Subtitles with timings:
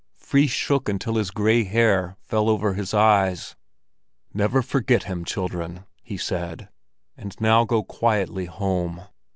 [0.17, 3.55] Fris shook his head until his gray hair fell over his eyes.
[4.33, 6.69] "Never forget him, children!" he said;
[7.15, 9.03] "and now go quietly home."